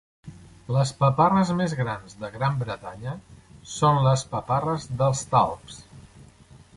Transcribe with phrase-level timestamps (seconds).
[0.75, 3.13] Les paparres més grans de Gran Bretanya
[3.75, 5.79] són les paparres dels talps.